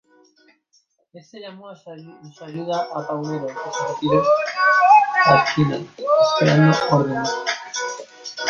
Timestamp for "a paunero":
2.91-3.45